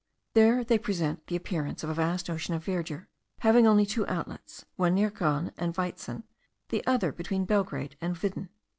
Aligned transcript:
There 0.33 0.63
they 0.63 0.79
present 0.79 1.27
the 1.27 1.35
appearance 1.35 1.83
of 1.83 1.89
a 1.91 1.93
vast 1.93 2.27
ocean 2.27 2.55
of 2.55 2.65
verdure, 2.65 3.05
having 3.41 3.67
only 3.67 3.85
two 3.85 4.07
outlets, 4.07 4.65
one 4.75 4.95
near 4.95 5.11
Gran 5.11 5.51
and 5.59 5.75
Waitzen, 5.77 6.23
the 6.69 6.83
other 6.87 7.11
between 7.11 7.45
Belgrade 7.45 7.97
and 8.01 8.17
Widdin. 8.17 8.49